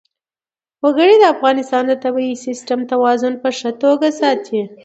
[0.83, 4.61] وګړي د افغانستان د طبعي سیسټم توازن په ښه توګه ساتي.